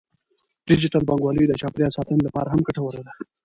[0.67, 3.11] ډیجیټل بانکوالي د چاپیریال ساتنې لپاره هم ګټوره ده.